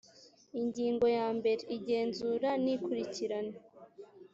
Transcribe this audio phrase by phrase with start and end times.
[0.59, 3.57] ingingo ya mbere igenzura n ikurikirana